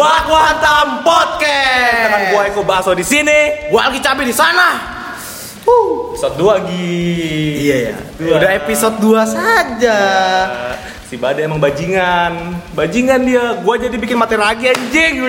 [0.00, 3.68] Baku Hantam Podcast Dengan gua Eko Baso di sini.
[3.68, 4.96] Gua lagi cabe di sana.
[6.16, 6.88] Episode 2 Gi.
[7.68, 7.94] Iya ya.
[8.16, 8.34] Dua.
[8.40, 9.98] Udah episode 2 saja.
[10.48, 12.56] Eh, Si Bade emang bajingan.
[12.72, 13.60] Bajingan dia.
[13.60, 15.20] Gua jadi bikin materi lagi anjing.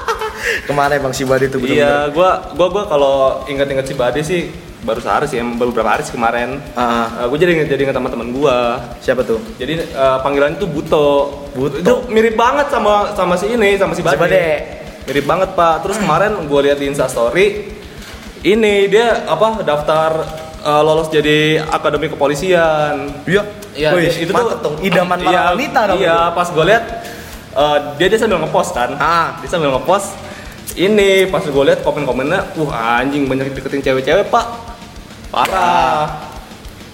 [0.66, 4.50] Ke mana Bang si Bade itu iya, gua gua gua kalau ingat-ingat si Bade sih
[4.80, 6.60] baru sehari sih, baru beberapa hari sih kemarin.
[6.72, 7.24] Ah.
[7.24, 8.80] Eh, gua jadi jadi ingat teman-teman gua.
[9.04, 9.40] Siapa tuh?
[9.60, 11.08] Jadi eh, panggilannya tuh Buto.
[11.52, 11.80] Buto.
[11.80, 14.48] Itu mirip banget sama sama si ini, sama si Si Bade.
[15.08, 15.84] Mirip banget, Pak.
[15.84, 17.76] Terus kemarin gua lihat di Insta story
[18.40, 20.10] ini dia apa daftar
[20.64, 23.24] eh, lolos jadi akademi kepolisian.
[23.28, 23.42] Iya.
[23.70, 24.74] Iya, itu tuh dong.
[24.82, 25.98] Idaman para iya, wanita dong.
[26.02, 26.84] Iya, pas gue lihat
[27.54, 28.90] eh, dia dia sambil ngepost kan.
[28.98, 29.38] Ah.
[29.38, 30.16] Dia sambil ngepost
[30.78, 34.46] ini pas gue lihat komen-komennya, wah anjing banyak deketin cewek-cewek, Pak.
[35.30, 36.26] Parah.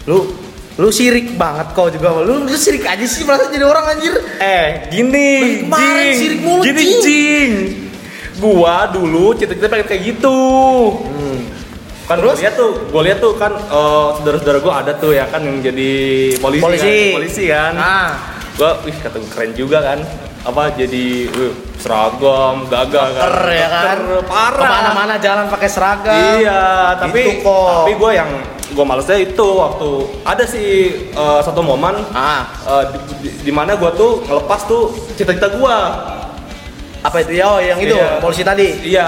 [0.05, 0.29] Lu
[0.77, 2.13] lu sirik banget kau juga.
[2.21, 4.13] Lu, lu sirik aja sih merasa jadi orang anjir.
[4.39, 7.01] Eh, gini, kemarin sirik mulu, Gini, Jing.
[7.03, 7.53] Jing.
[8.37, 10.39] Gua dulu cita-cita pengen kayak gitu.
[12.07, 12.39] Kan gue Terus?
[12.39, 15.91] lihat tuh, gue lihat tuh kan eh, saudara-saudara gue ada tuh ya kan yang jadi
[16.39, 16.87] polisi, Polisi.
[16.87, 17.73] kan, polisi kan.
[17.75, 18.11] Ah.
[18.55, 19.99] Gue, wih kata gue keren juga kan.
[20.47, 23.31] Apa jadi wih, seragam, gagah kan.
[23.51, 23.99] Ya kan.
[24.23, 24.55] Parah.
[24.57, 26.15] Ke mana-mana jalan pakai seragam.
[26.39, 27.83] Iya, tapi Itu kok.
[27.83, 28.31] tapi gue yang
[28.67, 29.91] gue malesnya itu waktu
[30.23, 30.69] ada sih
[31.09, 32.47] eh, satu momen Ah.
[32.63, 35.77] eh, di, di, di mana gue tuh ngelepas tuh cita-cita gue.
[37.03, 37.47] Apa itu ya?
[37.49, 38.19] Oh, yang itu Iya.
[38.19, 38.69] polisi tadi.
[38.85, 39.07] Iya,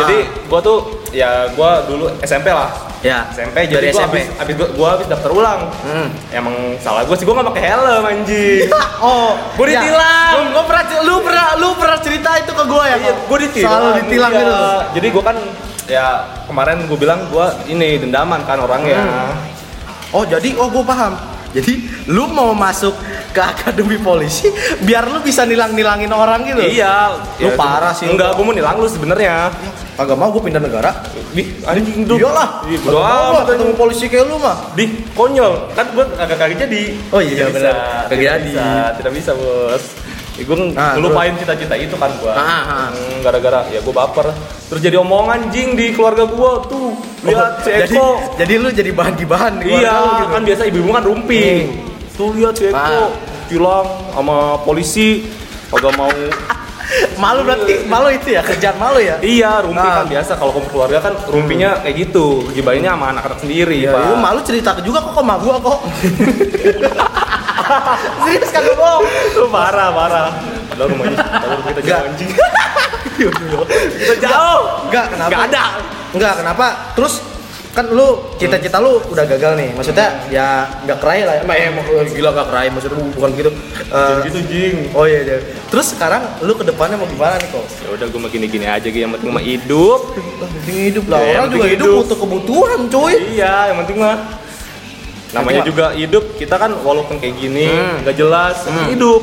[0.00, 0.78] jadi gue tuh
[1.10, 2.89] ya gue dulu SMP lah.
[3.00, 3.32] Ya.
[3.32, 4.04] SMP Dari jadi gue SMP.
[4.04, 5.60] habis habis gua, gua habis daftar ulang.
[5.80, 6.08] Hmm.
[6.30, 8.68] Emang salah gue sih gue nggak pakai helm anjing.
[9.00, 10.28] Oh, Gua ditilang.
[10.30, 12.96] Gue gua pernah lu pernah lu pernah cerita itu ke gue ya?
[13.00, 13.72] Iya, gue ditilang.
[13.72, 14.40] Selalu ditilang Iya.
[14.40, 14.56] gitu.
[15.00, 15.36] Jadi gue kan
[15.88, 16.06] ya
[16.44, 19.00] kemarin gue bilang gue ini dendaman kan orangnya.
[19.00, 19.32] Hmm.
[20.12, 21.16] Oh, jadi oh gue paham.
[21.50, 21.72] Jadi
[22.06, 22.94] lu mau masuk
[23.30, 24.50] ke akademi polisi
[24.82, 26.62] biar lu bisa nilang-nilangin orang gitu.
[26.62, 29.50] Iya, Lu ya, parah sih, Enggak, gue mau nilang lu sebenarnya.
[30.00, 30.96] Kagak mau gue pindah negara.
[31.36, 32.16] Wih, anjing tuh.
[32.16, 32.64] Iyalah.
[32.64, 34.72] Bodo amat ketemu polisi kayak lu mah.
[34.72, 36.82] Di konyol, kan gue kagak kagak jadi.
[37.12, 38.08] Oh iya, benar.
[38.08, 38.48] Kagak tidak jadi.
[38.48, 38.66] bisa,
[38.96, 39.84] tidak bisa bos.
[40.40, 42.32] Ya, gue Nah, ngelupain cita-cita itu kan gue.
[42.32, 42.88] Ah, ah, ah.
[43.20, 44.32] Gara-gara ya gue baper.
[44.72, 46.96] Terus jadi omongan jing di keluarga gue tuh.
[47.20, 48.06] Lihat si Oh, jadi, Eko.
[48.40, 50.32] jadi lu jadi bahan gibahan di keluarga Iya, lu gitu.
[50.32, 51.64] kan biasa ibu-ibu kan rumping.
[52.16, 53.00] Tuh lihat si Eko
[53.52, 53.84] tilang
[54.16, 55.28] sama polisi
[55.68, 56.08] kagak mau
[57.16, 59.16] Malu berarti malu itu ya kerjaan malu ya.
[59.20, 60.02] Iya, rumpi Ah.
[60.02, 62.50] kan biasa kalau kumpul keluarga kan rumpinya kayak gitu.
[62.50, 64.02] Gibainnya sama anak-anak sendiri, Iya, Pak.
[64.08, 65.78] lu malu cerita juga kok sama gua kok.
[68.20, 69.04] Serius kagak bohong.
[69.36, 70.28] Lu parah, parah.
[70.70, 72.30] Padahal rumahnya, rumah kita jauh anjing.
[74.00, 74.62] kita jauh.
[74.88, 75.30] Enggak, kenapa?
[75.30, 75.64] Enggak ada.
[76.10, 76.66] Enggak, kenapa?
[76.96, 77.14] Terus
[77.70, 79.70] kan lu cita-cita lu udah gagal nih.
[79.72, 80.48] Maksudnya ya
[80.82, 81.42] nggak kerai lah ya.
[81.70, 83.50] Emang gila nggak kerai maksudnya lu bukan gitu.
[83.86, 84.76] Jangan gitu, Jing.
[84.90, 85.38] Oh iya, iya.
[85.66, 87.64] Terus sekarang lu ke depannya mau gimana nih kok?
[87.80, 89.00] Ya udah gue mah gini-gini aja, Gi.
[89.00, 90.00] yang penting mah hidup.
[90.14, 91.20] Penting hidup lah.
[91.20, 91.98] Ya, Orang juga hidup hidup.
[92.02, 93.14] butuh kebutuhan, cuy.
[93.34, 94.16] Iya, yang penting mah
[95.30, 96.24] namanya juga hidup.
[96.34, 98.02] Kita kan walaupun kayak gini, Hmm.
[98.02, 98.90] nggak jelas, Hmm.
[98.90, 99.22] hidup.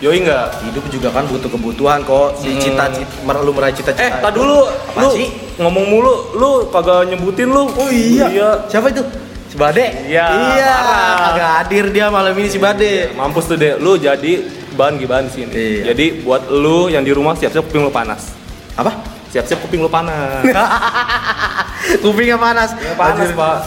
[0.00, 0.64] Yoi enggak?
[0.64, 2.40] Hidup juga kan butuh kebutuhan kok.
[2.40, 2.56] Si Hmm.
[2.58, 4.00] cita-cita lu meraih cita-cita.
[4.00, 5.28] Eh, tak dulu, Apa lu sih?
[5.56, 7.68] ngomong mulu, lu kagak nyebutin lu.
[7.68, 8.26] Oh iya.
[8.26, 8.50] iya.
[8.64, 9.04] Siapa itu?
[9.46, 9.84] Si Bade?
[10.08, 10.72] Iya, Iya.
[10.72, 11.28] parah.
[11.28, 13.12] Agak hadir dia malam ini si Bade.
[13.12, 14.40] Mampus tuh deh, lu jadi
[14.72, 15.52] bahan gibahan di sini.
[15.52, 15.92] Iya.
[15.92, 18.32] Jadi buat lu yang di rumah siap-siap kuping lu panas.
[18.74, 18.96] Apa?
[19.28, 20.40] Siap-siap kuping lu panas.
[22.02, 22.72] Kupingnya panas.
[22.94, 23.34] panas, Anjir.
[23.34, 23.58] Pak.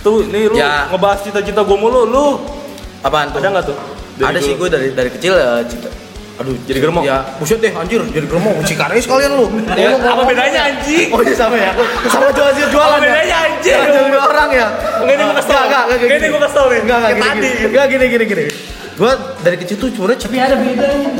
[0.00, 0.86] Tuh, nih lu Ya.
[0.88, 2.26] ngebahas cita-cita gua mulu, lu
[2.98, 3.38] Apaan tuh?
[3.38, 3.78] ada nggak tuh?
[4.18, 5.88] Dari ada sih gue dari dari kecil ya cita.
[6.38, 7.02] Aduh, jadi geremok.
[7.02, 9.50] Ya, buset deh anjir, jadi geromong Cikarang sekalian lu.
[9.74, 11.10] Ya, Ngomong- apa bedanya anjing?
[11.10, 11.74] Oh iya sama ya.
[12.06, 13.38] Sama jual jual jualan Apa bedanya, ya.
[13.50, 13.74] anjing?
[13.74, 14.66] Jual jual orang ya.
[15.02, 15.58] Enggak, ini gua kesel.
[15.58, 16.78] Enggak, enggak, enggak, Ini gua kesel nih.
[16.78, 18.06] Enggak, enggak, gini, gini.
[18.06, 18.44] Gini, gini,
[18.98, 21.08] Gua dari kecil tuh sebenarnya tapi ada bedanya.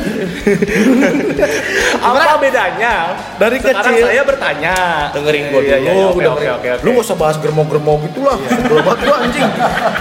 [1.99, 2.93] Apa bedanya?
[3.35, 4.05] Dari Sekarang kecil.
[4.05, 4.75] saya bertanya.
[5.11, 6.51] dengerin gua Iya, dulu, iya, iya, oke, dengerin.
[6.51, 6.83] oke, oke.
[6.83, 8.35] Lu gak usah bahas germo-germo gitu lah.
[8.37, 9.47] Sebel banget gua anjing.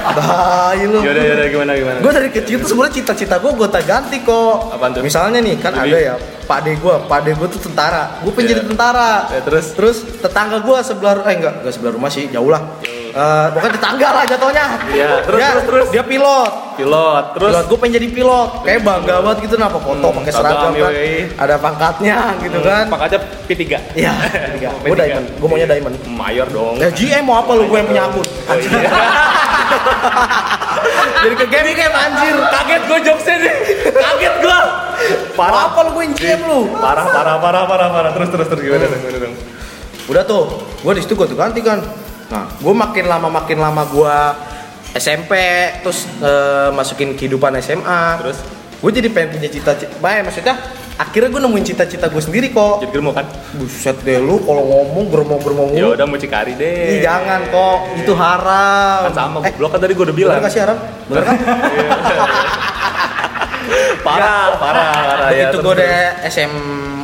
[0.08, 0.98] Tai lu.
[1.00, 1.98] Yaudah, yaudah, gimana, gimana?
[1.98, 4.54] Gue dari kecil tuh sebenarnya cita-cita gue gue tak ganti kok.
[4.72, 5.00] Apaan tuh?
[5.00, 5.88] Misalnya nih kan Jadi?
[5.88, 6.14] ada ya
[6.44, 8.18] Pak De gue, Pak De gue tuh tentara.
[8.18, 8.50] Gue pengen Iya.
[8.56, 9.10] jadi tentara.
[9.28, 9.64] Ya, terus?
[9.72, 12.60] Terus tetangga gue sebelah eh enggak, enggak sebelah rumah sih, jauh lah.
[13.18, 14.66] Eh, bukan tetangga lah jatuhnya.
[14.88, 15.86] Iya, terus, dia, terus, terus.
[15.90, 16.52] Dia pilot.
[16.78, 18.50] Pilot, terus pilot gue pengen jadi pilot.
[18.62, 20.78] Kayak bangga banget gitu nah foto Hmm, pakai seragam, kan.
[20.78, 21.26] yoi.
[21.34, 22.84] Ada pangkatnya gitu kan.
[22.86, 23.62] Pak aja P3.
[23.98, 24.12] Iya,
[24.62, 24.94] gue P3.
[24.94, 25.26] diamond.
[25.34, 25.94] Gue maunya diamond.
[26.06, 26.78] Mayor dong.
[26.78, 28.22] Ya GM mau apa lu gue yang punya akun.
[28.22, 28.70] Oh, iya.
[31.18, 32.36] Jadi ke game game anjir.
[32.54, 33.54] Kaget gue jokesnya nih.
[33.90, 34.58] Kaget gue.
[35.34, 35.66] Mau Parah.
[35.66, 36.60] apa lu gue GM lu?
[36.78, 38.10] Parah, parah, parah, parah, parah.
[38.14, 39.34] Terus, terus, terus gimana, dong, gimana dong?
[40.06, 40.44] Udah tuh,
[40.78, 41.82] gue di situ gue tuh ganti kan.
[42.28, 44.16] Nah, gue makin lama makin lama gue
[44.94, 45.32] SMP,
[45.80, 48.02] terus eh, masukin kehidupan SMA.
[48.20, 48.38] Terus?
[48.78, 49.90] gue jadi pengen punya cita-cita.
[49.98, 50.54] Baik, maksudnya
[50.94, 53.26] akhirnya gue nemuin cita-cita gue sendiri kok Jadi germo kan?
[53.54, 56.98] buset deh lu kalau ngomong geromong-geromong Ya mulu udah mucikari deh.
[56.98, 60.38] Ih, jangan kok itu haram Kan sama eh, goblok kan tadi gue udah bilang.
[60.38, 60.78] bener gak sih haram?
[61.10, 61.36] bener kan?
[64.06, 65.50] Parah, parah, parah ya.
[65.50, 66.52] begitu gue udah SM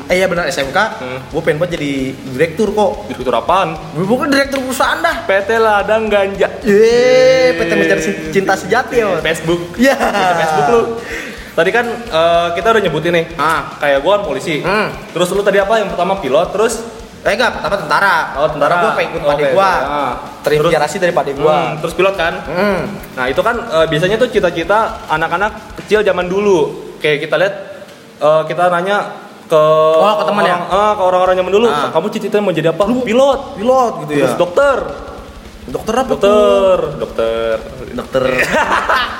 [0.04, 1.18] eh iya benar SMK Hmm.
[1.24, 1.92] gue pengen banget jadi
[2.30, 3.72] direktur kok Direktur apaan?
[3.90, 6.48] gue bukan direktur perusahaan dah PT Ladang Ganja.
[6.60, 9.16] Yeay, PT Mencari Cinta Sejati ya?
[9.18, 9.60] Facebook.
[9.74, 10.82] Iya PT Facebook lu.
[11.54, 13.26] Tadi kan eh, kita udah nyebutin nih.
[13.34, 13.78] Ah.
[13.78, 14.58] Kayak gua kan polisi.
[14.58, 14.90] Hmm.
[15.08, 15.78] Terus lu tadi apa?
[15.78, 16.74] Yang pertama pilot, terus
[17.24, 18.74] Eh enggak, pertama tentara Oh, tentara.
[18.76, 20.12] gue pengen ikut Oke, pade gue ah.
[20.44, 22.36] Terinspirasi dari pade gue Hmm, terus pilot kan?
[22.44, 22.80] hmm.
[23.16, 26.68] Nah itu kan eh, biasanya tuh cita-cita anak-anak kecil zaman dulu.
[27.00, 27.54] Kayak kita lihat,
[28.20, 29.62] eh, kita nanya ke
[30.00, 30.56] Oh, ke teman ya?
[30.56, 31.66] eh, ke orang-orang zaman dulu.
[31.68, 31.90] Ah.
[31.92, 32.84] Kamu cita-cita mau jadi apa?
[33.02, 33.40] Pilot.
[33.56, 34.76] Pilot gitu ya Terus dokter.
[35.64, 36.18] Dokter apa tuh?
[36.20, 37.56] Dokter, dokter.
[37.94, 38.22] Dokter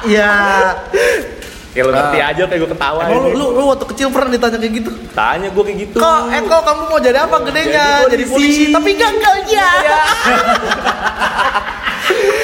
[1.74, 2.30] Iya Kayak lu ngerti Ah.
[2.30, 3.00] aja kayak gue ketawa.
[3.02, 3.34] Emang lu, ini.
[3.34, 4.90] lu, lu waktu kecil pernah ditanya kayak gitu?
[5.10, 5.96] Tanya gue kayak gitu.
[5.96, 7.86] Kok, eh kok kamu mau jadi apa gedenya?
[8.00, 8.62] Jadi Jadi, polisi.
[8.62, 9.70] polisi Tapi gagal ya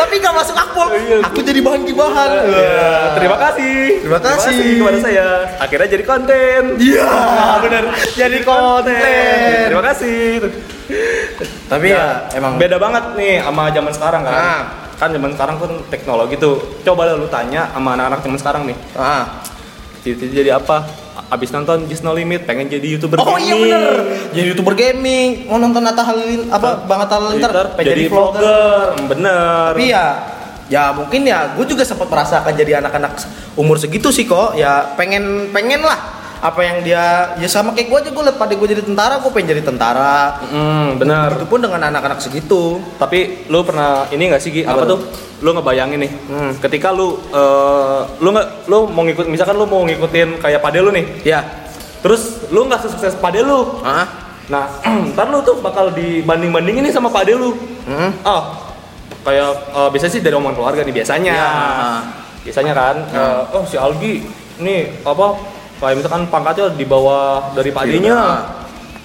[0.00, 1.16] Tapi gak masuk akpol Iya.
[1.22, 4.00] Aku jadi bahan gibahan Ya, terima kasih.
[4.02, 4.80] Terima kasih.
[4.80, 5.26] kepada saya.
[5.58, 6.62] Akhirnya jadi konten.
[6.80, 7.10] Iya
[7.60, 10.50] bener Jadi konten Terima kasih.
[11.68, 14.34] Tapi ya emang beda banget nih sama zaman sekarang kan.
[14.34, 14.60] Ah.
[15.00, 16.60] Kan zaman sekarang kan teknologi tuh.
[16.84, 18.76] Coba lu tanya sama anak-anak zaman sekarang nih.
[18.94, 19.40] ah.
[20.00, 20.84] Cita-cita jadi apa?
[21.28, 23.62] Abis nonton Just No Limit, pengen jadi youtuber Oh iya gaming.
[23.68, 23.84] bener
[24.32, 28.96] Jadi youtuber gaming Mau nonton Atta Halil Apa Bang Atta Halilintar Ntar pengen jadi vlogger,
[29.04, 29.76] bener.
[29.76, 30.06] Tapi ya
[30.72, 33.12] Ya mungkin ya gue juga sempat merasakan jadi anak-anak
[33.54, 37.04] umur segitu sih kok Ya pengen pengen lah apa yang dia
[37.36, 40.40] ya sama kayak gue aja gue liat pada gue jadi tentara gue pengen jadi tentara
[40.42, 41.36] Hmm, bener.
[41.36, 44.62] itu pun dengan anak-anak segitu Tapi lu pernah ini gak sih Gi?
[44.64, 44.98] Apa Apa, tuh?
[45.40, 46.12] Lu ngebayangin nih.
[46.26, 46.52] Hmm.
[46.56, 50.88] Ketika lu eh, lu nggak lu mau ngikut misalkan lu mau ngikutin kayak pade lu
[50.90, 51.04] nih.
[51.22, 51.44] ya
[52.00, 53.80] Terus lu nggak sukses pade lu.
[53.80, 54.08] ah
[54.48, 54.66] Nah,
[55.12, 57.52] ntar lu tuh bakal dibanding-bandingin nih sama pade lu.
[57.84, 58.10] Hmm.
[58.22, 58.42] Oh,
[59.20, 61.32] kayak eh, biasanya sih dari omongan keluarga nih biasanya.
[61.32, 61.50] Ya.
[62.40, 64.24] Biasanya kan, eh, oh si Algi
[64.56, 65.36] nih apa
[65.80, 68.14] kayak misalkan pangkatnya di bawah dari padenya.
[68.14, 68.40] Ah.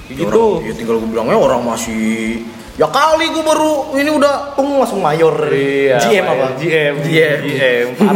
[0.05, 0.61] Gitu.
[0.61, 2.37] ya tinggal gue bilangnya orang masih
[2.77, 7.85] ya kali gue baru ini udah tunggu langsung mayor Iya, GM apa GM, GM GM,
[7.97, 8.13] parah.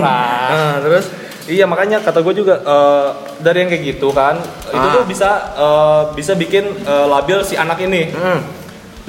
[0.53, 1.09] nah, terus
[1.49, 3.07] Iya makanya kata gue juga eh,
[3.41, 4.37] dari yang kayak gitu kan
[4.69, 5.01] itu Ah.
[5.01, 8.39] tuh bisa eh, bisa bikin eh, labil si anak ini hmm.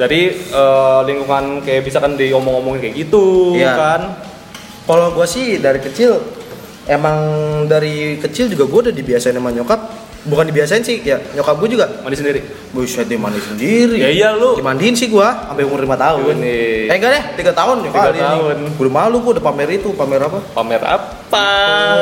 [0.01, 3.77] dari eh, lingkungan kayak bisa kan diomong-omongin kayak gitu Iya.
[3.77, 4.01] kan
[4.89, 6.17] Kalau gue sih dari kecil
[6.87, 7.19] emang
[7.67, 9.81] dari kecil juga gue udah dibiasain sama nyokap.
[10.21, 11.89] Bukan dibiasain sih, ya nyokap gue juga.
[12.05, 13.97] mandi sendiri Buset dia mandi sendiri.
[13.97, 14.53] Ya iya, lu.
[14.53, 16.37] Dimandiin sih gue sampai umur 5 tahun.
[16.37, 16.57] Ini.
[16.87, 18.55] Eh enggak deh, 3 tahun ya Tiga kali tahun.
[18.61, 18.71] Nih.
[18.77, 20.39] Gue udah malu gue udah pamer itu, pamer apa?
[20.53, 21.45] pamer apa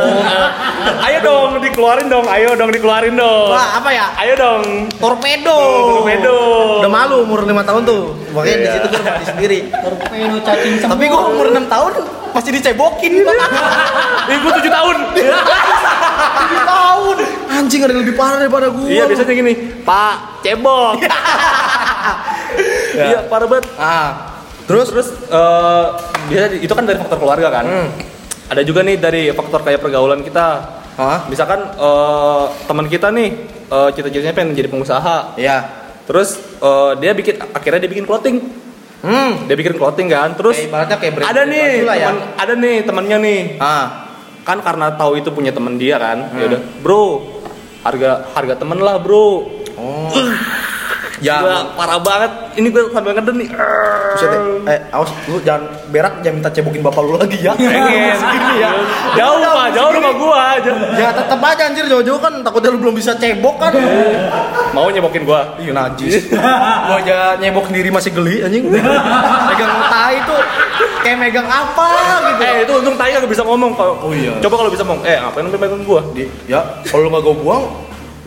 [1.06, 4.08] ayo dong dikeluarin dong ayo dong dikeluarin dong Wah, apa ya?
[4.18, 4.62] ayo dong
[4.98, 5.58] Torpedo.
[6.02, 6.36] Torpedo.
[6.82, 8.02] Udah malu umur 5 tahun tuh.
[8.34, 8.72] Makanya di Iya.
[8.74, 9.58] situ gue mandi sendiri.
[9.70, 10.90] Torpedo cacing semua.
[10.90, 11.90] Tapi gue umur 6 tahun
[12.38, 13.26] masih dicebokin.
[14.30, 17.16] Ih, gue tujuh tahun 7 tahun.
[17.48, 18.86] Anjing ada yang lebih parah daripada gue.
[18.86, 20.14] iya biasanya gini pak
[20.46, 21.00] cebok
[23.08, 24.10] iya parah banget Ah.
[24.68, 25.86] Terus terus eh,
[26.28, 27.64] biasa itu kan dari faktor keluarga kan.
[27.64, 27.88] Hmm.
[28.52, 30.46] Ada juga nih dari faktor kayak pergaulan kita.
[31.00, 31.24] Hah?
[31.32, 33.28] Misalkan eh, teman kita nih
[33.64, 35.40] eh, cita-citanya pengen jadi pengusaha.
[35.40, 35.56] Iya.
[36.04, 38.67] Terus eh, dia bikin akhirnya dia bikin clothing.
[38.98, 39.46] Hmm.
[39.46, 40.34] Dia bikin clothing kan.
[40.34, 42.08] Terus Kayak ibaratnya kayak brand- ada brand nih lah ya.
[42.34, 43.40] ada nih temannya nih.
[43.62, 43.86] Ah.
[44.42, 46.32] Kan karena tahu itu punya teman dia kan.
[46.32, 46.38] Hmm.
[46.38, 47.04] Ya udah, "Bro,
[47.82, 49.26] harga harga temen lah, Bro."
[49.78, 50.10] Oh.
[51.18, 51.42] Ya.
[51.42, 52.32] Gila, parah banget.
[52.54, 53.48] Ini gue sambil ngeden nih.
[54.18, 54.42] Buset deh.
[54.66, 55.62] Eh, awas lu jangan
[55.94, 57.54] berak jangan minta cebokin bapak lu lagi ya.
[57.54, 58.70] Pengen Segini ya.
[59.14, 60.72] Jauh pak, jauh rumah gua aja.
[60.98, 63.70] Ya tetep aja anjir jauh-jauh kan takutnya lu belum bisa cebok kan.
[64.74, 65.54] Mau nyebokin gua.
[65.62, 66.34] Iya najis.
[66.34, 68.66] Gua aja nyebok sendiri masih geli anjing.
[68.66, 70.42] Megang tai tuh
[71.06, 71.88] kayak megang apa
[72.26, 72.42] gitu.
[72.42, 73.94] Eh itu untung tai gak bisa ngomong kalau.
[74.02, 74.34] Oh iya.
[74.42, 75.06] Coba kalau bisa ngomong.
[75.06, 76.02] Eh ngapain lu pegang gua?
[76.10, 76.58] Di, ya
[76.90, 77.64] kalau lu nggak gua buang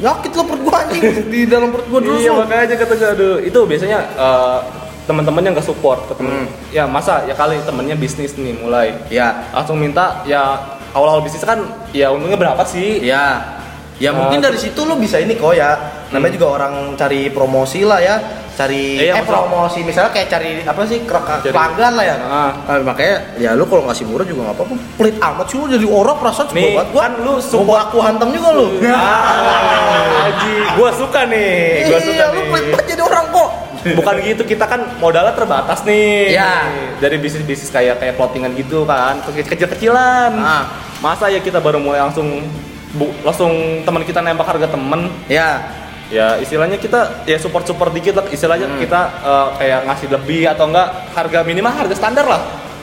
[0.02, 2.18] yakit lo perut gua anjing di dalam perut gua dulu.
[2.18, 4.60] Iya makanya kata gue aduh itu biasanya eh,
[5.03, 6.31] teman-teman yang gak support ke temen.
[6.31, 6.48] Hmm.
[6.70, 8.93] Ya masa ya kali temennya bisnis nih mulai.
[9.08, 9.50] Ya.
[9.51, 10.58] Langsung minta ya
[10.91, 13.01] awal-awal bisnis kan ya untungnya berapa sih?
[13.01, 13.58] Ya.
[13.98, 15.77] Ya mungkin Ah, dari situ lu bisa ini kok ya.
[16.10, 18.17] Namanya juga orang cari promosi lah ya.
[18.51, 19.31] Cari Iya, eh betul.
[19.31, 22.15] promosi misalnya kayak cari apa sih ker- Cari- pelanggan lah ya.
[22.20, 22.51] Ah.
[22.67, 24.74] Eh, makanya ya lu kalau ngasih murah juga nggak apa-apa.
[24.98, 27.00] Pelit amat sih lu jadi orang perasaan Nih, coba gua.
[27.00, 27.74] kan lu Iya.
[27.79, 28.65] aku hantam juga lu.
[28.84, 31.53] Ah, Haji, gua suka nih,
[31.86, 32.50] gua suka Iya, lu nih.
[32.50, 33.50] pelit banget jadi orang kok.
[33.84, 36.34] Bukan gitu, kita kan modalnya terbatas nih.
[36.34, 36.54] Iya.
[36.98, 40.32] Dari bisnis-bisnis kayak kayak clothingan gitu kan, kecil-kecilan.
[40.36, 40.64] Ah.
[41.00, 42.46] Masa ya kita baru mulai langsung
[42.94, 43.50] bu- langsung
[43.82, 45.66] teman kita nembak harga temen Ya.
[46.12, 48.78] ya istilahnya kita ya support support dikit lah istilahnya Hmm.
[48.78, 52.42] kita eh, kayak ngasih lebih atau enggak harga minimal harga standar lah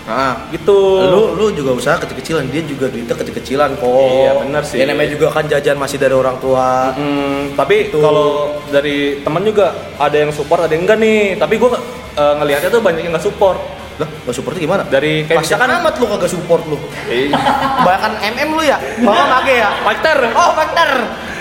[0.09, 0.73] Nah, gitu
[1.05, 3.85] lu lu juga usaha kecil-kecilan, dia juga duitnya kecil-kecilan kok.
[3.85, 4.81] Iya, bener sih.
[4.81, 6.97] Ya namanya juga kan jajan masih dari orang tua.
[6.97, 8.01] Hmm, tapi Gitu.
[8.01, 11.71] kalau dari teman juga ada yang support ada yang enggak nih tapi gue
[12.17, 13.61] ngelihatnya tuh banyak yang nggak support
[13.99, 14.83] Lah, gak supportnya gimana?
[14.85, 16.79] dari kayak Kasihan misalkan amat lu kagak support lu.
[17.09, 18.79] eh, Kebanyakan MM lu ya?
[19.03, 19.71] Oh, kagak ya?
[19.83, 20.91] fighter Oh, factor.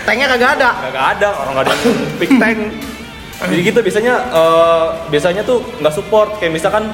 [0.04, 0.70] Tanknya kagak ada.
[0.90, 1.74] Gak ada, orang gak ada
[2.20, 2.58] big tank
[3.38, 6.90] Jadi gitu biasanya eh, Biasanya tuh nggak support Kayak misalkan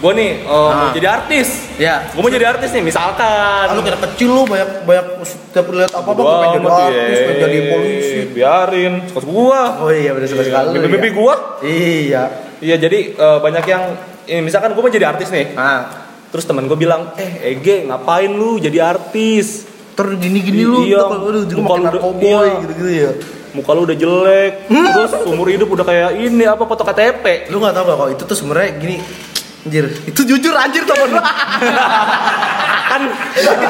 [0.00, 0.90] Gue nih eh, mau Ah.
[0.90, 2.08] jadi artis Ya.
[2.08, 6.08] Gue mau jadi artis nih, misalkan Kalau kira kecil lu banyak banyak setiap lihat apa
[6.10, 8.18] apa pengen jadi artis, pengen jadi polisi.
[8.30, 10.66] Biarin, suka gua Oh iya benar suka sekali.
[10.66, 11.14] lu Mimpi-mimpi ya.
[11.14, 12.22] gua Iya.
[12.58, 13.82] Iya jadi eh, banyak yang
[14.26, 15.82] ini misalkan gue mau jadi artis nih Nah,
[16.30, 19.66] Terus temen gue bilang, eh Ege ngapain lu jadi artis?
[19.90, 20.96] terus gini-gini lu, Iya,
[21.44, 22.40] juga muka lu udah- iya.
[22.62, 23.10] gitu-gitu ya.
[23.50, 27.74] Muka lu udah jelek, terus umur hidup udah kayak ini apa foto KTP Lu gak
[27.74, 28.96] tau gak kalau itu tuh sebenarnya gini
[29.60, 31.20] Anjir, itu jujur anjir temen lu
[32.90, 33.02] kan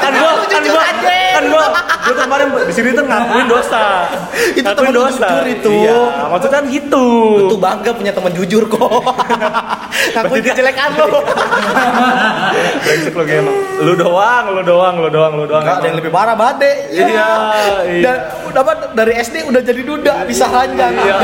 [0.01, 1.17] kan gua kan gua aja.
[1.37, 1.65] kan gua.
[2.01, 4.09] Gua kemarin di sini tuh ngakuin dosa.
[4.57, 5.71] Itu ngakuin lu jujur itu.
[5.85, 7.07] iya maksudnya kan gitu.
[7.37, 8.81] Lu tuh bangga punya teman jujur kok.
[10.17, 11.09] Ngakuin kejelekan lu.
[12.83, 15.61] Brengsek lu emang lu doang lu doang lu doang lu doang.
[15.61, 16.71] Enggak, ada yang lebih parah bade.
[16.89, 17.05] Iya,
[17.85, 18.01] iya.
[18.01, 18.15] Dan
[18.49, 20.93] udah apa, dari SD udah jadi duda, bisa ranjang.
[20.97, 21.17] Iya.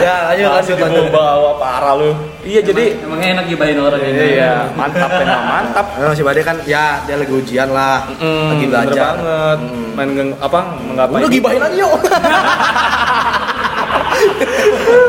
[0.00, 0.84] Ya, lanjut masih lanjut.
[0.86, 2.10] lanjut dibawa parah lu.
[2.44, 4.36] Iya jadi Emang enak gibahin orang ini.
[4.36, 5.86] iya mantap memang mantap.
[6.12, 9.12] Si Bade kan ya dia lagi ujian lah, Mm, lagi bener belajar.
[9.14, 9.58] banget
[9.94, 11.92] main geng- apa menggapai Udah gibahin aja yuk.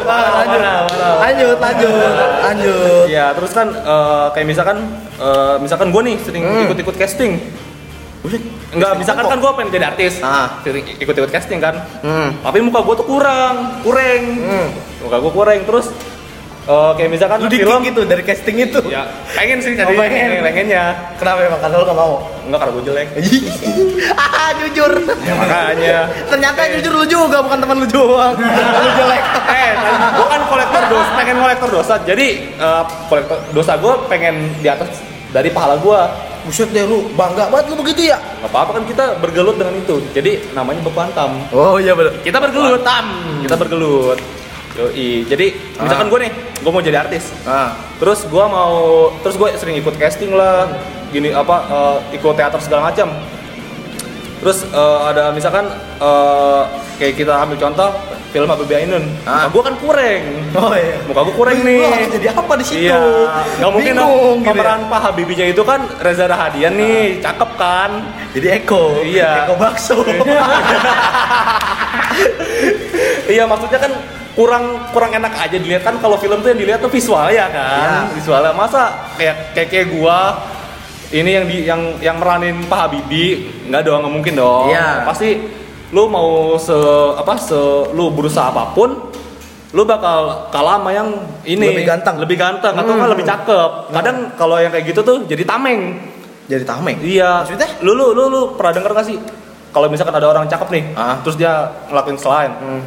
[0.05, 1.07] Ah, lanjut, mana, mana.
[1.19, 1.93] lanjut, lanjut,
[2.41, 3.05] lanjut.
[3.07, 4.77] Iya, terus kan eh, kayak misalkan
[5.15, 6.65] eh, misalkan gue nih sering Hmm.
[6.65, 7.33] ikut-ikut casting.
[8.67, 10.19] Enggak, misalkan kan gue pengen jadi artis.
[10.19, 10.59] Ah.
[10.61, 11.77] Sering ikut-ikut casting kan.
[12.01, 12.33] Hmm.
[12.39, 14.21] Tapi muka gue tuh kurang, kurang.
[14.35, 14.67] Hmm.
[15.01, 15.85] Muka gue kurang terus
[16.65, 18.79] eh, kayak misalkan Lu film gitu dari casting itu.
[18.89, 20.41] Ya, pengen sih jadi Oh, pengen.
[20.41, 20.83] pengennya.
[21.15, 22.13] Kenapa emang karena lu gak mau?
[22.45, 23.07] Enggak karena gue jelek.
[24.21, 24.91] ah, jujur.
[25.25, 25.97] Ya, makanya.
[26.29, 28.33] Ternyata jujur lu juga bukan teman lu doang.
[28.85, 29.23] lu jelek.
[29.49, 29.71] eh,
[30.11, 31.93] gue kan kolektor dosa, pengen kolektor dosa.
[32.01, 34.89] Jadi eh, kolektor dosa gue pengen di atas
[35.29, 36.01] dari pahala gue.
[36.45, 38.21] Buset deh lu, bangga banget lu begitu ya?
[38.21, 39.97] Gak apa-apa kan kita bergelut dengan itu.
[40.13, 41.41] Jadi namanya berkuantam.
[41.49, 42.13] Oh iya benar.
[42.21, 42.85] Kita bergelut.
[43.41, 44.44] Kita bergelut.
[44.75, 45.23] Yoi.
[45.23, 45.47] Jadi
[45.79, 46.11] misalkan Ah.
[46.11, 47.31] gue nih, gue mau jadi artis.
[47.47, 47.71] Ah.
[47.95, 48.75] Terus gue mau,
[49.23, 50.67] terus gue sering ikut casting lah,
[51.15, 53.07] gini apa, eh, ikut teater segala macam.
[54.43, 56.61] Terus eh, ada misalkan eh,
[56.99, 57.89] kayak kita ambil contoh
[58.35, 59.07] film Habibie Ainun.
[59.23, 59.47] Ah.
[59.47, 60.21] Gue kan kurang.
[60.59, 60.99] Oh iya.
[61.07, 61.79] Muka gue kurang Lu nih.
[61.87, 62.91] harus jadi apa di situ?
[62.91, 62.99] Iya,
[63.63, 64.11] nggak mungkin dong.
[64.11, 64.51] Bingung gitu ya.
[64.51, 67.91] Pemeran Pak itu kan Reza Rahadian nih, cakep kan?
[68.35, 68.99] Jadi Eko.
[69.07, 69.47] Iya.
[69.47, 70.03] Eko bakso.
[73.31, 73.91] iya maksudnya kan
[74.35, 78.05] kurang kurang enak aja dilihat kan kalau film tuh yang dilihat tuh visual ya kan
[78.05, 78.13] Iya.
[78.13, 78.81] visualnya masa
[79.15, 80.17] kayak kayak kayak gua
[81.09, 85.03] ini yang di yang yang meranin Pak Habibie nggak dong nggak mungkin dong Iya.
[85.03, 85.39] pasti
[85.89, 86.75] lu mau se
[87.15, 87.55] apa se
[87.89, 88.91] lu berusaha apa pun
[89.71, 91.07] lu bakal kalah sama yang
[91.43, 92.15] ini Lebih ganteng.
[92.17, 95.99] lebih ganteng atau kan lebih cakep kadang kalau yang kayak gitu tuh jadi tameng
[96.45, 96.99] jadi tameng.
[96.99, 97.69] iya Maksudnya?
[97.81, 99.17] lu lu lu lu pernah denger gak sih
[99.71, 101.19] kalau misalkan ada orang cakep nih Ah.
[101.21, 101.51] terus dia
[101.87, 102.81] ngelakuin selain Hmm.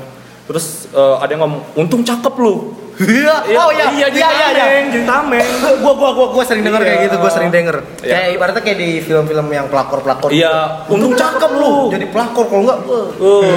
[0.49, 2.57] Terus eh, ada yang ngomong untung cakep lu
[2.99, 3.47] Iya.
[3.55, 3.95] Oh iya.
[3.95, 4.49] iya jadi iya iya.
[4.51, 4.59] iya.
[4.59, 5.47] tameng jadi tameng
[5.87, 7.05] gua gua gua gua sering denger kayak Iya.
[7.07, 7.77] gitu, gua sering denger.
[8.03, 8.11] Iya.
[8.11, 10.29] Kayak ibaratnya kayak di film-film yang pelakor-pelakor.
[10.35, 11.95] Iya, Untung untung cakep lu.
[11.95, 12.79] Jadi pelakor kalau enggak
[13.23, 13.55] Uh,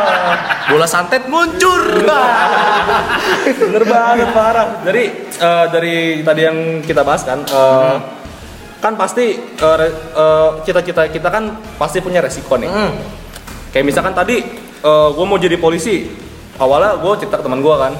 [0.72, 1.76] bola santet muncul.
[3.60, 7.98] bener banget parah dari eh, dari tadi yang kita bahas kan eh, Hmm.
[8.80, 12.96] kan pasti eh, re- eh, cita-cita kita kan pasti punya resiko nih Hmm.
[13.70, 14.40] kayak misalkan tadi
[14.84, 16.12] gue mau jadi polisi
[16.54, 17.92] awalnya gue cerita ke teman gue kan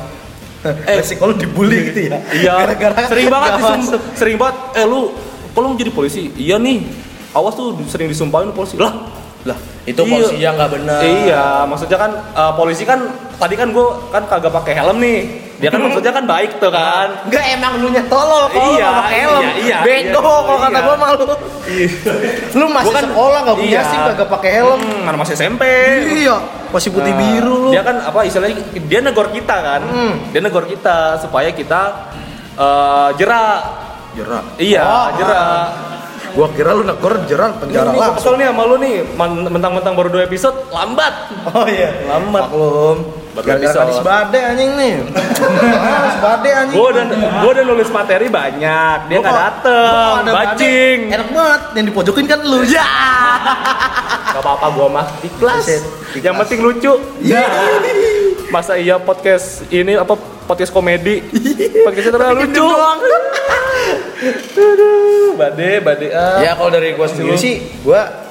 [0.88, 2.24] Eh, resiko lu dibully gitu ya.
[2.30, 4.56] Iya, Gara-gara sering banget nggak disum- sering banget.
[4.74, 5.12] Eh lu,
[5.50, 6.32] lu mau jadi polisi?
[6.32, 6.88] Iya nih.
[7.30, 8.76] Awas tuh sering disumpahin polisi.
[8.76, 9.12] Lah,
[9.44, 10.08] Lah, itu Iya.
[10.08, 11.00] polisi yang nggak benar.
[11.04, 12.96] iya, maksudnya kan eh, polisi kan
[13.36, 15.20] tadi kan gue kan kagak pakai helm nih.
[15.54, 17.12] Dia kan maksudnya kan baik tuh kan.
[17.22, 19.42] Enggak emang lu nya tolol kalau Iya, nggak pakai helm.
[19.42, 20.80] iya, iya, Bego iya, kalau kata iya.
[20.82, 21.24] gua malu.
[22.52, 23.82] Lu masih Gua kan- sekolah nggak punya iya.
[23.84, 24.80] sih kagak pakai helm.
[24.80, 25.62] Hmm, mana masih SMP.
[26.22, 26.36] Iya,
[26.68, 27.70] masih putih Nah, biru lu.
[27.70, 29.80] Dia kan apa istilahnya dia negor kita kan.
[29.82, 30.14] Hmm.
[30.30, 31.80] Dia negor kita supaya kita
[32.54, 33.62] eh jerak.
[34.14, 34.44] jerak.
[34.56, 35.66] Iya, Oh, jerak.
[36.32, 38.14] Gua kira lu negor jerak penjara Ini langsung.
[38.16, 41.14] kesel nih sama lu nih, men- mentang-mentang baru dua episode, lambat.
[41.50, 42.42] Oh iya, Lambat.
[42.46, 42.98] Maklum.
[43.34, 43.82] Baru Gara-gara episode.
[43.82, 44.94] kadis bade anjing nih.
[45.74, 46.76] Ah, si bade anjing.
[46.76, 50.78] Gue udah gue udah nulis materi banyak, dia Gua nggak kok- dateng, gua bade,
[51.10, 52.58] Enak banget, yang dipojokin kan lu.
[52.64, 52.86] Ya.
[54.34, 55.62] Gak apa-apa gue mah ikhlas.
[55.62, 55.82] Buset,
[56.16, 56.92] Yang penting lucu.
[57.20, 57.46] Ya.
[58.48, 60.14] Masa iya podcast ini apa
[60.44, 61.22] podcast komedi?
[61.82, 62.66] Podcastnya terlalu lucu.
[65.34, 66.38] bade, bade ah.
[66.40, 68.23] Ya kalau dari gua sendiri sih, gua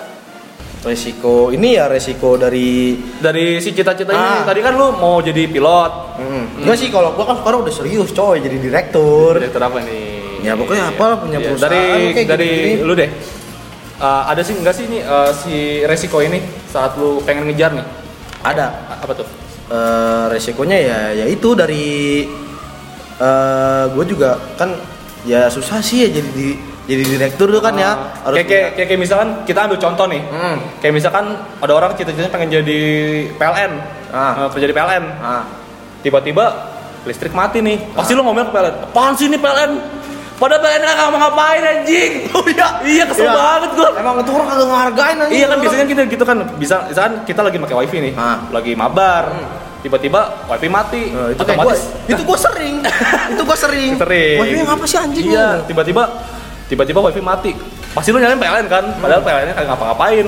[0.84, 4.44] resiko ini ya resiko dari Dari si cita-cita ini, Ah.
[4.44, 5.92] tadi kan lu mau jadi pilot.
[6.20, 6.44] hmm.
[6.62, 9.40] Enggak sih kalau gua kan sekarang udah serius coy jadi direktur.
[9.40, 10.44] Direktur apa nih?
[10.44, 12.84] Ya, pokoknya apa, punya Iya, perusahaan Dari kayak dari gini-gini.
[12.84, 13.10] lu deh.
[13.96, 15.56] Uh, ada sih enggak sih nih uh, si
[15.88, 17.86] resiko ini saat lu pengen ngejar nih?
[18.44, 18.68] Ada
[19.00, 19.28] Apa tuh?
[19.64, 22.28] eh resikonya ya ya itu dari
[23.16, 24.76] eh gue juga kan
[25.24, 26.48] ya susah sih ya jadi di,
[26.84, 30.22] jadi direktur tuh kan ya Ah, kayak, kayak, kayak, kayak misalkan kita ambil contoh nih.
[30.26, 30.58] Hmm.
[30.80, 31.26] Kayak misalkan
[31.58, 32.80] ada orang cita-citanya pengen jadi
[33.34, 33.72] PLN.
[34.10, 34.32] Ah.
[34.38, 35.04] Uh, pengen jadi PLN.
[35.18, 35.44] ah
[36.00, 36.46] Tiba-tiba
[37.04, 37.80] listrik mati nih.
[37.92, 38.76] Pasti lu ngomel ke PLN.
[38.86, 39.72] Apaan sih ini PLN?
[40.34, 42.12] Pada PLN nggak mau ngapain anjing?
[42.36, 43.34] oh iya Iya kesel Iya.
[43.34, 43.90] banget gua.
[43.96, 47.42] emang itu orang kagak ngehargain aja Iya kan biasanya kita gitu kan bisa misalkan kita
[47.42, 48.38] lagi pakai wifi nih, Ah.
[48.50, 49.24] lagi mabar,
[49.80, 51.76] tiba-tiba wifi mati, Nah, itu kayak gua,
[52.10, 52.76] itu gua sering
[53.32, 54.36] itu gua sering sering.
[54.36, 56.04] wah ini ngapa sih anjing Iya, tiba-tiba
[56.66, 57.52] tiba-tiba wifi mati.
[57.92, 60.28] Pasti lu nyalain PLN kan, padahal PLN-nya kagak ngapa-ngapain.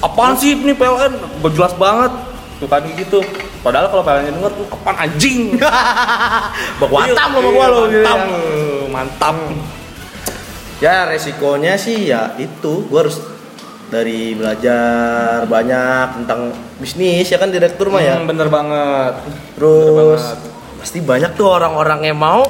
[0.00, 1.12] Apaan sih ini PLN?
[1.40, 2.12] Gak jelas banget.
[2.56, 3.18] Tuh kan gitu.
[3.60, 5.56] Padahal kalau PLN-nya denger tuh apaan anjing?
[6.76, 8.18] baku atam lo sama gua lo gitu Mantap.
[8.18, 8.86] ya.
[8.88, 9.36] Mantap.
[10.76, 13.16] ya resikonya sih ya itu gua harus
[13.88, 19.14] dari belajar banyak tentang bisnis ya kan direktur mah ya Hmm, bener banget.
[19.54, 20.53] Terus Bener banget.
[20.84, 22.44] Pasti banyak tuh orang-orang yang mau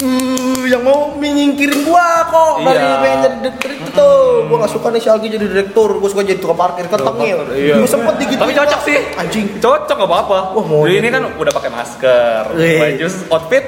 [0.00, 2.96] hmm, yang mau menyingkirin gua kok dari Iya.
[2.96, 4.48] pengen jadi direktur itu tuh.
[4.48, 7.44] Gua gak suka nih si Algi jadi direktur, gua suka jadi tukang parkir ketengil.
[7.52, 7.76] Iya.
[7.76, 8.40] Gua sempet digituin.
[8.40, 8.98] Tapi cocok sih.
[9.14, 9.46] Anjing.
[9.60, 10.38] Cocok gak apa-apa.
[10.56, 12.42] Wah, mau Jadi ini kan udah pakai masker.
[12.56, 13.64] Baju outfit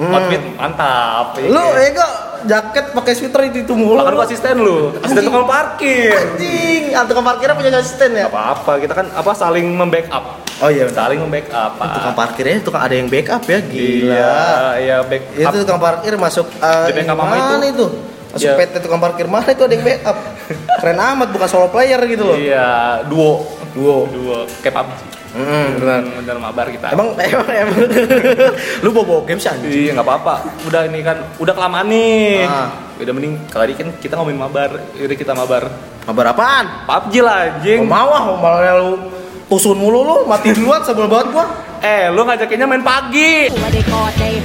[0.00, 0.16] Hmm.
[0.16, 1.36] outfit mantap.
[1.36, 1.76] ya Lu kan?
[1.76, 4.00] ya gak jaket pakai sweater itu itu mulu.
[4.00, 6.14] Gua asisten lu, asisten tukang parkir.
[6.14, 8.24] Anjing, ah, tukang parkirnya punya asisten ya?
[8.24, 10.38] Gak apa-apa, kita kan apa saling membackup.
[10.60, 11.08] Oh iya, benar.
[11.08, 11.70] Saling membackup.
[11.80, 11.88] Pak.
[11.96, 14.12] Tukang parkirnya tukang ada yang backup ya, gila.
[14.12, 14.36] Iya,
[14.76, 15.40] iya backup.
[15.40, 17.72] Itu tukang parkir masuk uh, Di backup sama mana itu.
[17.72, 17.86] itu?
[18.30, 18.52] Masuk Iya.
[18.62, 20.16] PT tukang parkir mana itu ada yang backup.
[20.84, 22.36] Keren amat bukan solo player gitu loh.
[22.36, 22.68] Iya,
[23.08, 23.48] duo.
[23.72, 24.04] Duo.
[24.12, 24.38] Duo.
[24.60, 25.00] Kayak PUBG.
[25.30, 26.00] Mm, benar.
[26.02, 26.86] Hmm, bener mabar kita.
[26.90, 27.78] Emang emang emang
[28.82, 29.70] lu bawa bawa game sih anjing.
[29.70, 30.34] Iya nggak apa-apa.
[30.66, 32.44] Udah ini kan udah kelamaan nih.
[32.50, 32.68] Ah.
[32.98, 34.70] Udah mending kali kan kita ngomongin mabar.
[34.98, 35.70] Yaudah kita mabar.
[36.02, 36.64] Kabar apaan?
[36.82, 37.86] PUBG lah anjing.
[37.86, 39.19] Mau mau ah, malah lu
[39.50, 41.46] tusun mulu lu, mati duluan sebel banget gua.
[41.82, 43.50] Eh, lu ngajakinnya main pagi.
[43.50, 44.38] Đây có đầy